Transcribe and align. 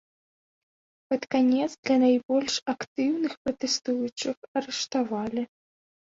Пад 1.09 1.25
канец 1.33 1.67
для 1.83 1.97
найбольш 2.03 2.55
актыўных 2.73 3.35
пратэстуючых 3.43 4.37
арыштавалі. 4.63 5.43